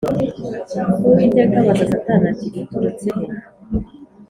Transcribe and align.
Uwiteka 1.07 1.55
abaza 1.61 1.85
Satani 1.91 2.25
ati 2.33 2.47
“Uturutse 2.63 3.07
he? 3.15 3.25